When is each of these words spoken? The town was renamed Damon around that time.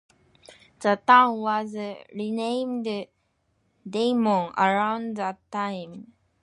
The 0.79 0.99
town 1.05 1.41
was 1.41 1.75
renamed 1.75 3.05
Damon 3.87 4.51
around 4.57 5.15
that 5.17 5.37
time. 5.51 6.11